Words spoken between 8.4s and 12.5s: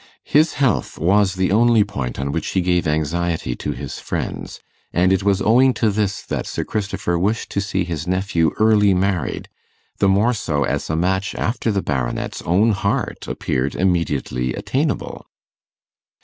early married, the more so as a match after the Baronet's